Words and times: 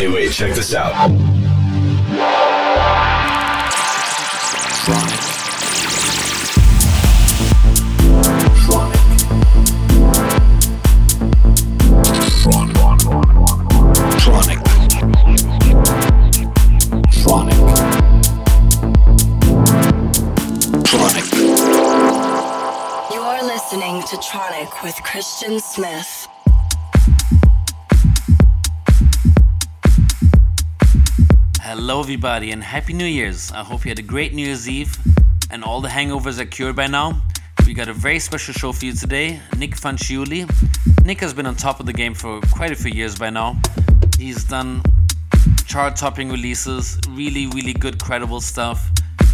Hey, 0.00 0.08
wait, 0.08 0.32
check 0.32 0.54
this 0.54 0.72
out. 0.72 0.94
Sonic. 17.10 17.58
Tronic. 20.82 21.26
You're 23.12 23.42
listening 23.42 24.02
to 24.04 24.16
Tronic 24.16 24.82
with 24.82 24.94
Christian 25.02 25.60
Smith. 25.60 26.19
Hello, 31.72 32.00
everybody, 32.00 32.50
and 32.50 32.64
Happy 32.64 32.92
New 32.92 33.04
Year's. 33.04 33.52
I 33.52 33.62
hope 33.62 33.84
you 33.84 33.90
had 33.90 34.00
a 34.00 34.02
great 34.02 34.34
New 34.34 34.44
Year's 34.44 34.68
Eve 34.68 34.98
and 35.52 35.62
all 35.62 35.80
the 35.80 35.86
hangovers 35.86 36.40
are 36.40 36.44
cured 36.44 36.74
by 36.74 36.88
now. 36.88 37.22
We 37.64 37.74
got 37.74 37.86
a 37.86 37.92
very 37.92 38.18
special 38.18 38.52
show 38.52 38.72
for 38.72 38.86
you 38.86 38.92
today. 38.92 39.38
Nick 39.56 39.76
Fanciulli. 39.76 40.50
Nick 41.04 41.20
has 41.20 41.32
been 41.32 41.46
on 41.46 41.54
top 41.54 41.78
of 41.78 41.86
the 41.86 41.92
game 41.92 42.12
for 42.12 42.40
quite 42.50 42.72
a 42.72 42.74
few 42.74 42.90
years 42.90 43.16
by 43.16 43.30
now. 43.30 43.56
He's 44.18 44.42
done 44.42 44.82
chart 45.64 45.94
topping 45.94 46.28
releases, 46.28 46.98
really, 47.08 47.46
really 47.46 47.74
good, 47.74 48.02
credible 48.02 48.40
stuff 48.40 48.90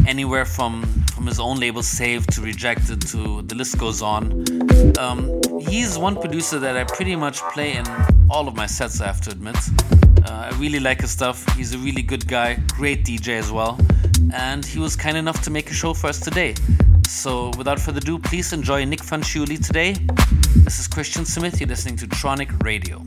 anywhere 0.07 0.45
from 0.45 0.83
from 1.15 1.27
his 1.27 1.41
own 1.41 1.59
label 1.59 1.83
Saved 1.83 2.35
to 2.35 2.43
Rejected 2.43 3.01
to 3.13 3.41
the 3.47 3.55
list 3.55 3.79
goes 3.79 4.03
on. 4.03 4.45
Um, 4.99 5.41
he's 5.59 5.97
one 5.97 6.17
producer 6.17 6.59
that 6.59 6.77
I 6.77 6.85
pretty 6.85 7.17
much 7.17 7.41
play 7.55 7.79
in 7.79 7.87
all 8.29 8.47
of 8.47 8.55
my 8.55 8.67
sets. 8.67 9.01
I 9.01 9.07
have 9.07 9.23
to 9.23 9.31
admit. 9.31 9.57
Uh, 10.29 10.51
I 10.53 10.57
really 10.59 10.81
like 10.81 11.03
his 11.03 11.13
stuff. 11.13 11.47
He's 11.57 11.73
a 11.73 11.79
really 11.79 12.03
good 12.03 12.27
guy, 12.27 12.55
great 12.69 13.05
DJ 13.05 13.39
as 13.39 13.53
well, 13.53 13.79
and 14.35 14.65
he 14.65 14.81
was 14.81 14.97
kind 14.97 15.17
enough 15.17 15.41
to 15.43 15.51
make 15.51 15.71
a 15.71 15.75
show 15.75 15.95
for 15.95 16.09
us 16.09 16.19
today. 16.19 16.55
So, 17.07 17.53
without 17.57 17.79
further 17.79 17.99
ado, 17.99 18.19
please 18.19 18.53
enjoy 18.53 18.85
Nick 18.87 19.03
Fanciulli 19.03 19.65
today. 19.65 19.93
This 20.65 20.81
is 20.81 20.89
Christian 20.89 21.25
Smith. 21.25 21.61
You're 21.61 21.69
listening 21.69 21.97
to 21.99 22.09
Tronic 22.09 22.65
Radio. 22.65 23.05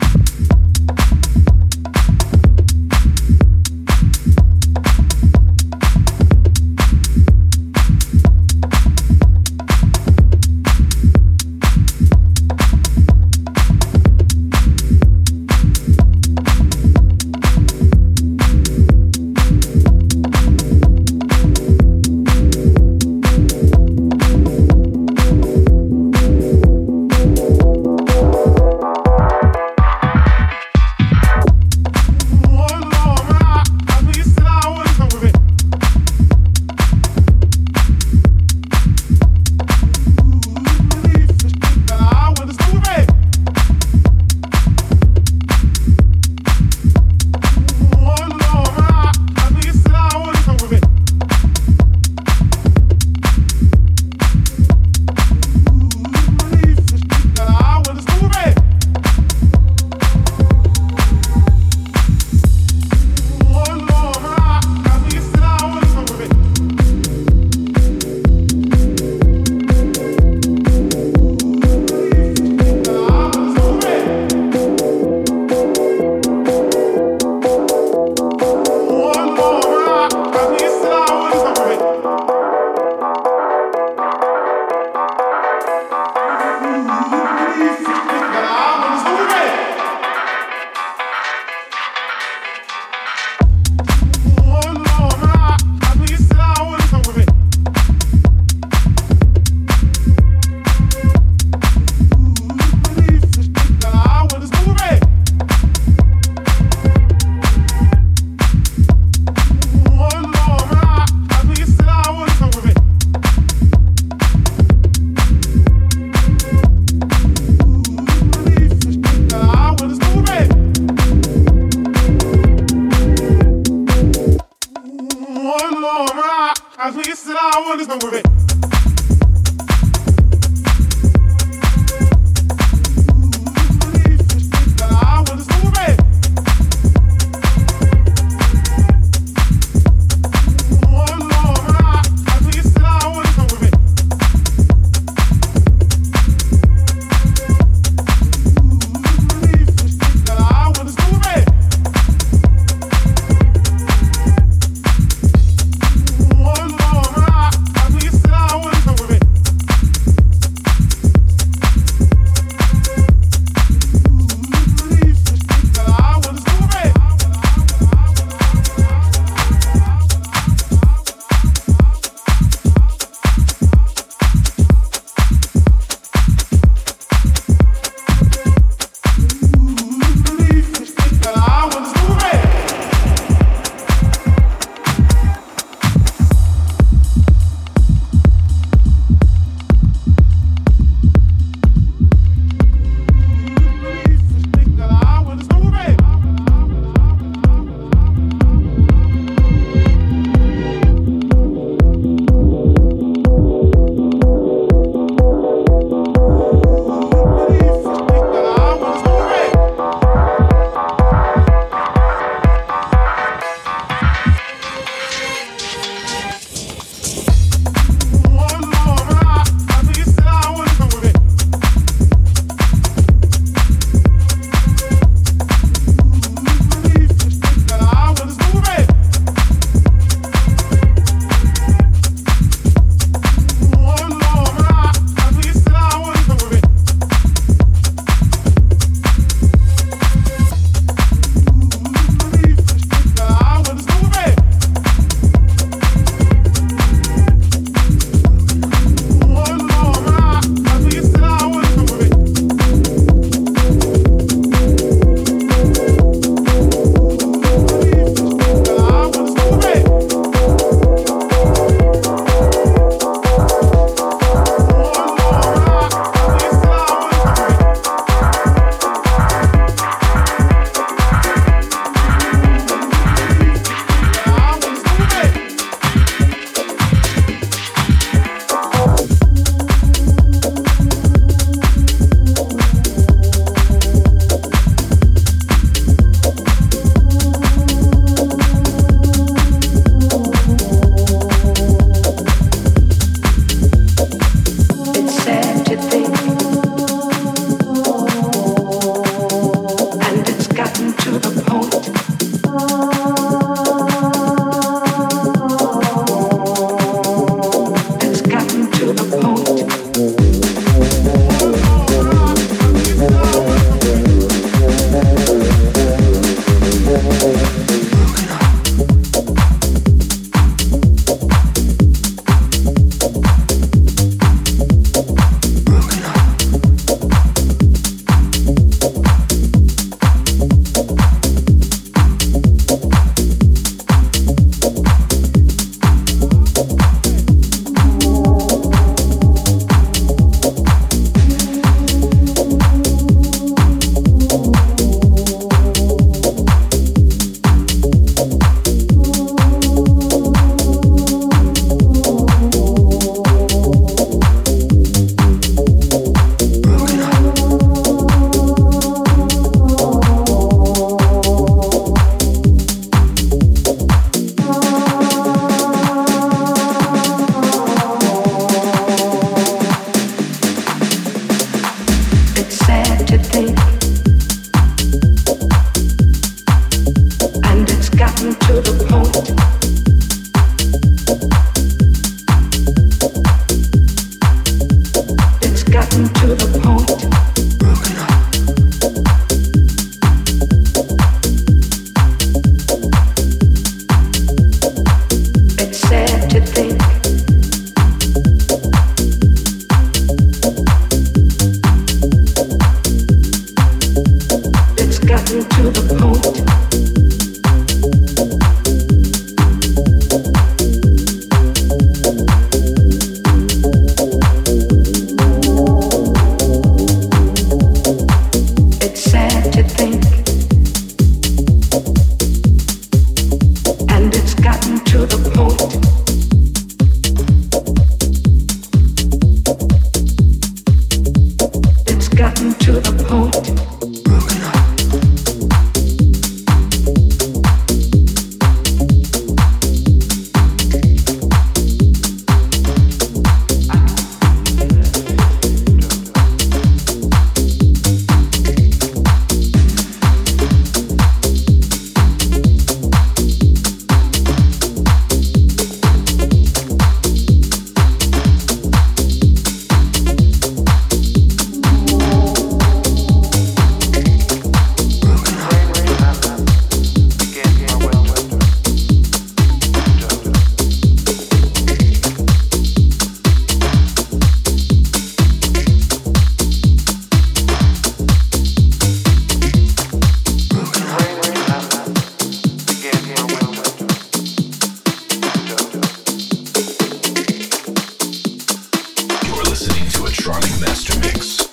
electronic 490.29 490.61
master 490.61 490.99
mix. 490.99 491.48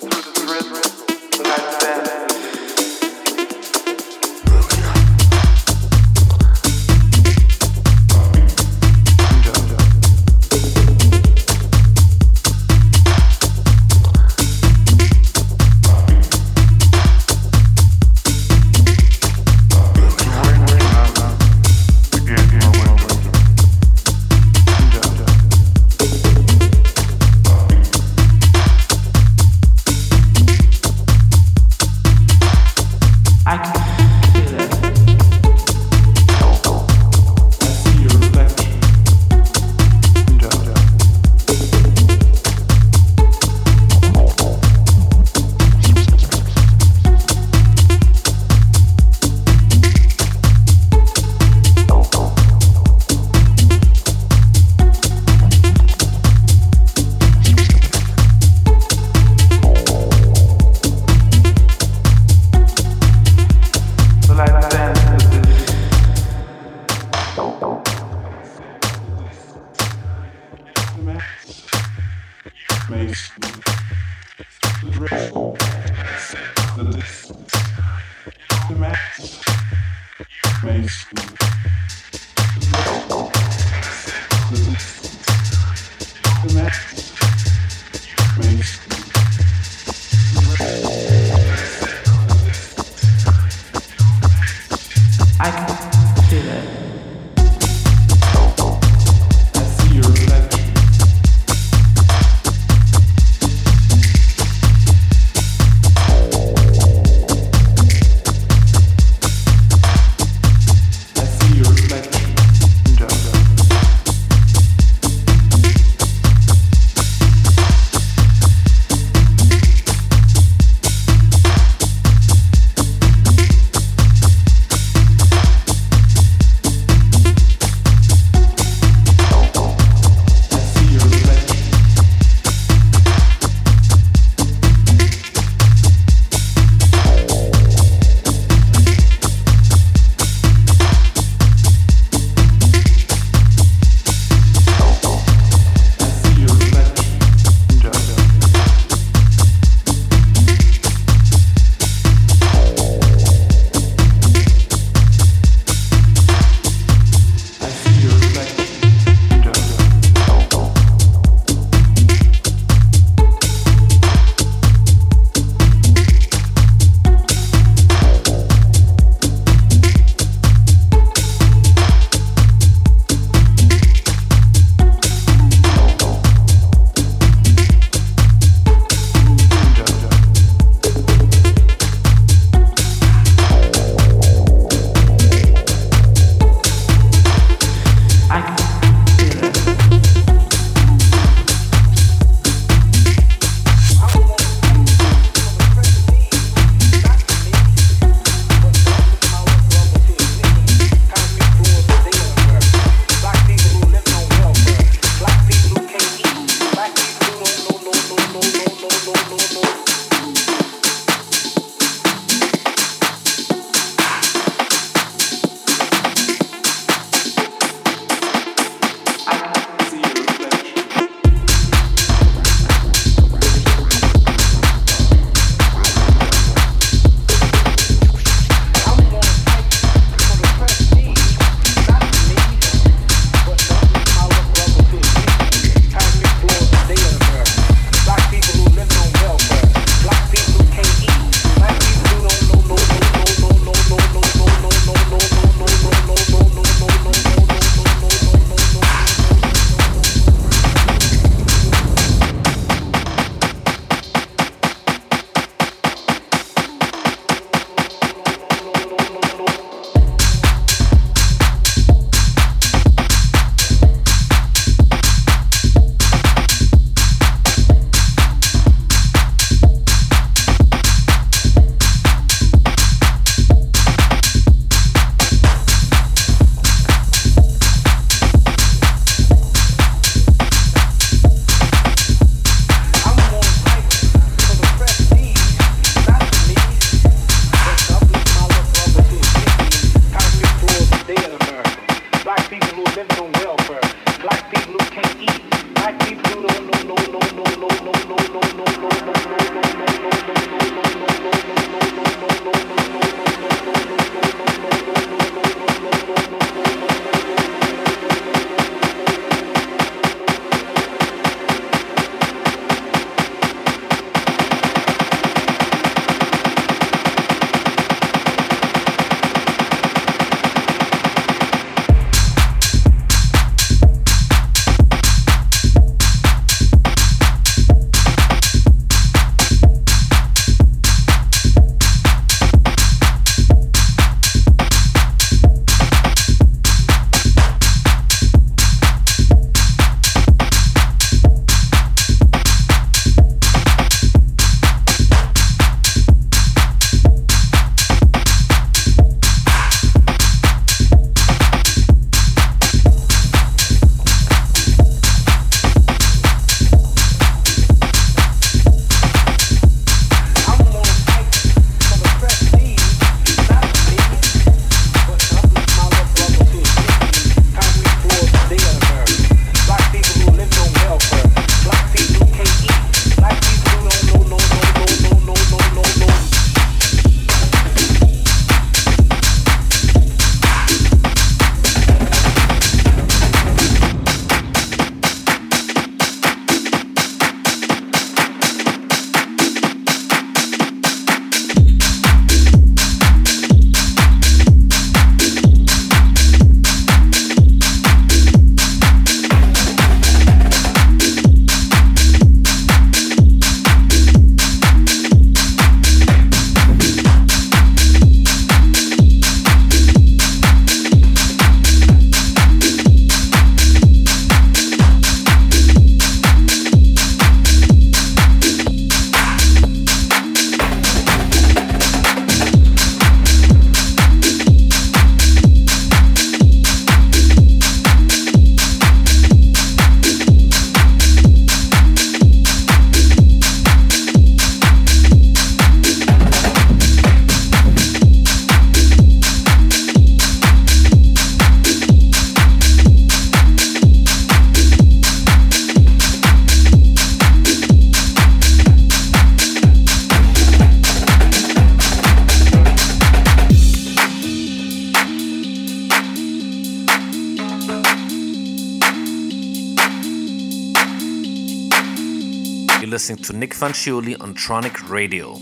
Listening 463.09 463.23
to 463.23 463.33
Nick 463.37 463.53
Fanciulli 463.53 464.19
on 464.19 464.33
Tronic 464.33 464.89
Radio. 464.89 465.35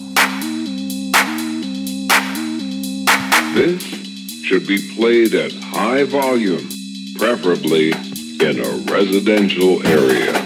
This 3.55 3.81
should 4.43 4.67
be 4.67 4.77
played 4.95 5.33
at 5.33 5.51
high 5.51 6.03
volume, 6.03 6.69
preferably 7.17 7.91
in 7.91 8.59
a 8.59 8.91
residential 8.91 9.83
area. 9.87 10.44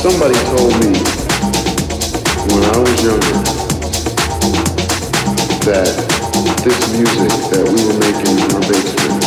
Somebody 0.00 0.32
told 0.56 0.72
me 0.80 0.96
when 2.48 2.64
I 2.72 2.78
was 2.80 2.96
younger 3.04 3.36
that 5.68 5.92
this 6.64 6.80
music 6.96 7.28
that 7.52 7.68
we 7.68 7.76
were 7.84 8.00
making 8.00 8.32
in 8.32 8.48
our 8.48 8.64
basement 8.64 9.20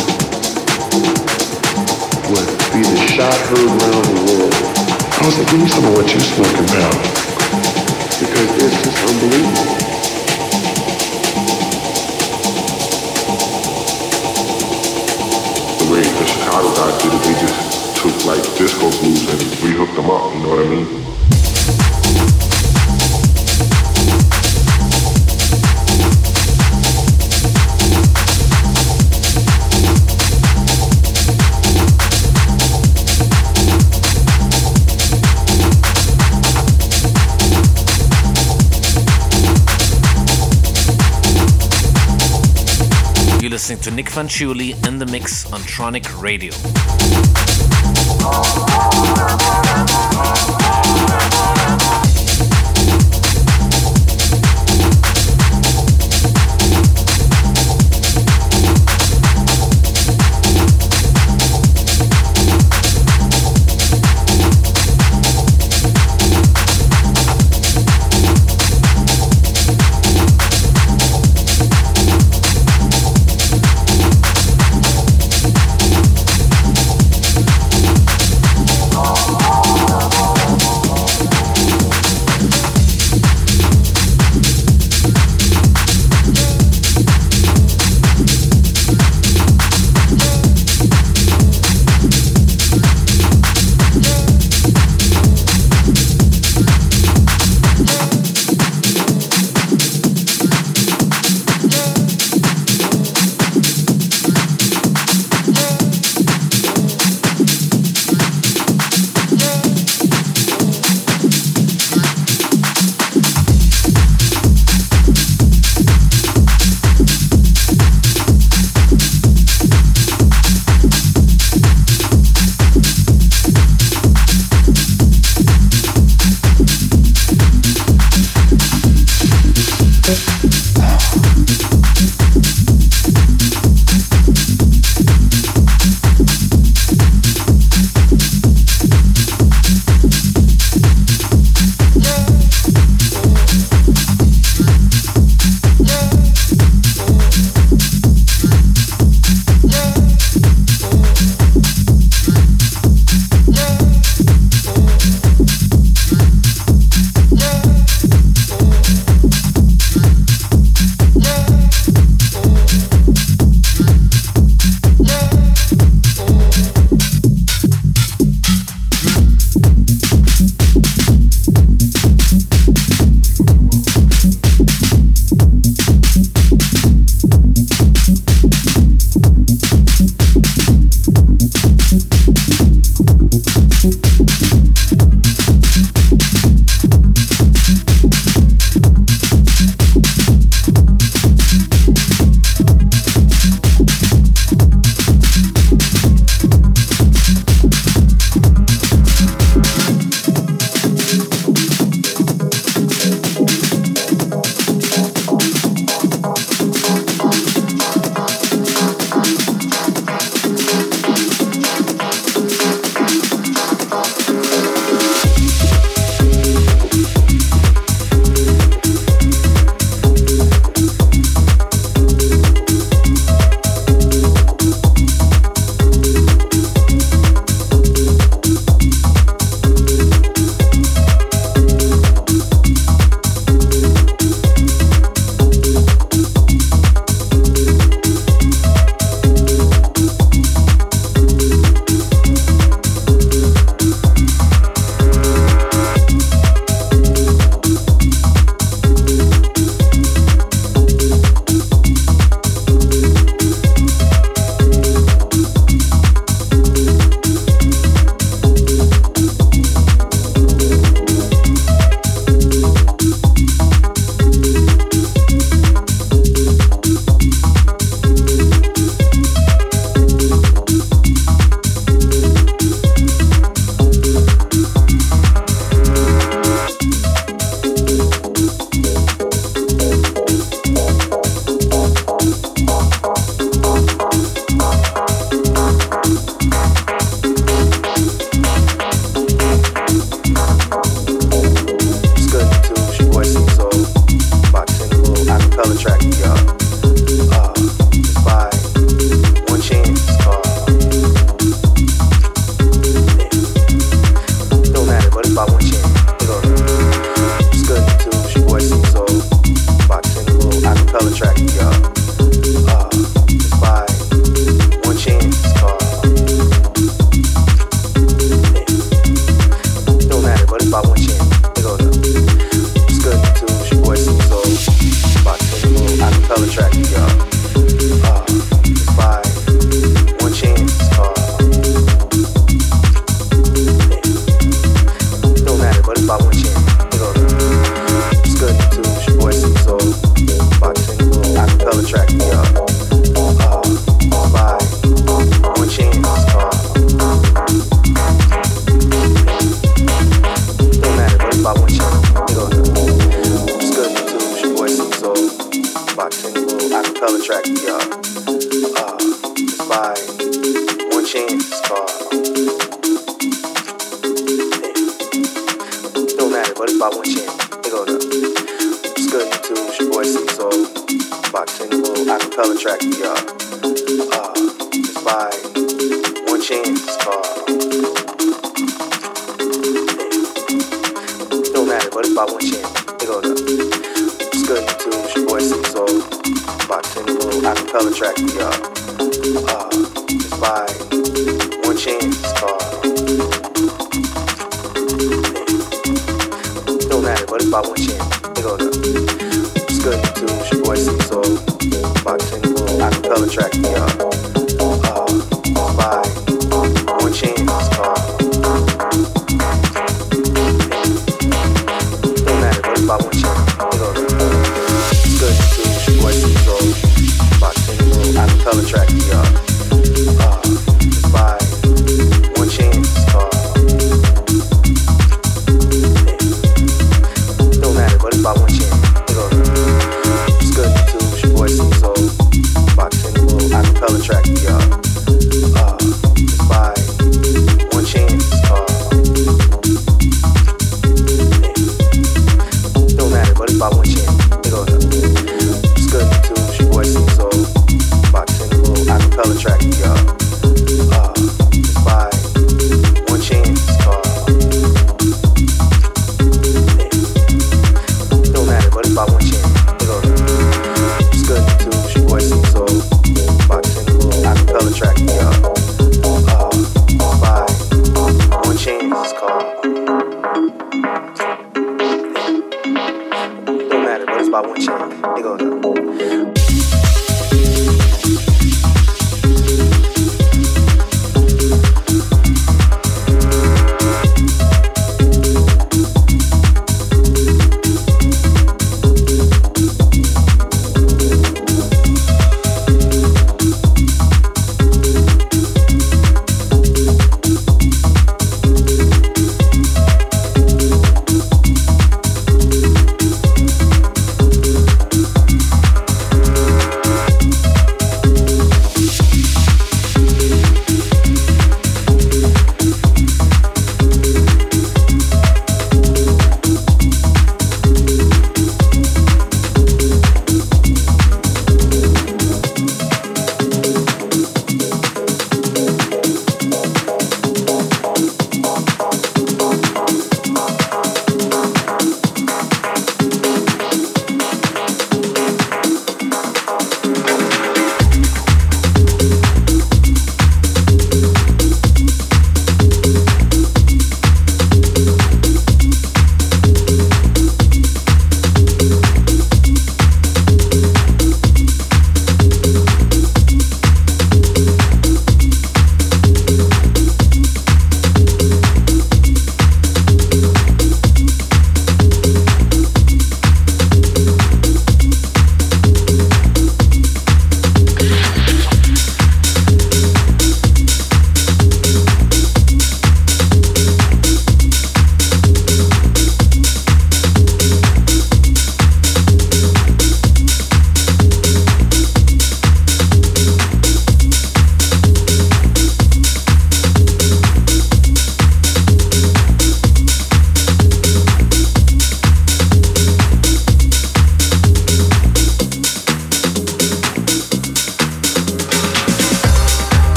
would 2.26 2.50
be 2.74 2.82
the 2.82 2.98
shot 3.06 3.38
heard 3.54 3.70
around 3.70 4.02
the 4.02 4.18
world. 4.26 4.50
I 4.50 5.22
was 5.22 5.38
like, 5.38 5.46
give 5.46 5.62
me 5.62 5.68
some 5.70 5.86
of 5.86 5.94
what 5.94 6.10
you're 6.10 6.26
smoking 6.26 6.66
now. 6.66 6.90
Because 8.18 8.50
it's 8.58 8.74
just 8.82 8.98
unbelievable. 8.98 9.78
The 15.78 15.86
way 15.86 16.02
the 16.02 16.26
Chicago 16.26 16.66
guys 16.74 16.98
did 16.98 17.14
it, 17.14 17.22
they 17.22 17.46
just 17.46 17.83
took 18.04 18.26
like 18.26 18.42
disco 18.58 18.90
blues 19.00 19.26
and 19.30 19.40
rehooked 19.64 19.96
them 19.96 20.10
up, 20.10 20.34
you 20.34 20.40
know 20.42 20.50
what 20.50 20.58
I 20.58 20.68
mean? 20.68 21.04
listening 43.50 43.78
to 43.78 43.90
Nick 43.92 44.06
Fanciulli 44.06 44.74
in 44.84 44.98
the 44.98 45.06
mix 45.06 45.50
on 45.52 45.60
Tronic 45.60 46.20
Radio. 46.20 46.52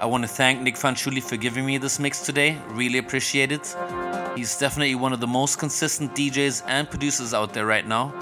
I 0.00 0.04
want 0.04 0.24
to 0.24 0.28
thank 0.28 0.60
Nick 0.60 0.74
Fanciulli 0.74 1.22
for 1.22 1.36
giving 1.38 1.64
me 1.64 1.78
this 1.78 1.98
mix 1.98 2.20
today. 2.20 2.58
Really 2.68 2.98
appreciate 2.98 3.50
it. 3.50 3.74
He's 4.36 4.58
definitely 4.58 4.94
one 4.94 5.14
of 5.14 5.20
the 5.20 5.26
most 5.26 5.58
consistent 5.58 6.14
DJs 6.14 6.64
and 6.66 6.88
producers 6.88 7.32
out 7.32 7.54
there 7.54 7.64
right 7.64 7.86
now. 7.86 8.12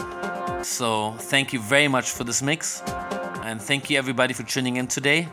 So, 0.63 1.13
thank 1.19 1.53
you 1.53 1.59
very 1.59 1.89
much 1.89 2.11
for 2.11 2.23
this 2.23 2.43
mix. 2.43 2.81
And 3.43 3.61
thank 3.61 3.91
you 3.91 3.99
everybody 3.99 4.35
for 4.35 4.45
tuning 4.45 4.77
in 4.77 4.87
today. 4.87 5.29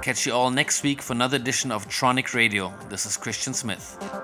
Catch 0.00 0.24
you 0.24 0.32
all 0.32 0.50
next 0.50 0.82
week 0.82 1.02
for 1.02 1.12
another 1.12 1.36
edition 1.36 1.70
of 1.70 1.86
Tronic 1.88 2.34
Radio. 2.34 2.72
This 2.88 3.04
is 3.04 3.18
Christian 3.18 3.52
Smith. 3.52 4.23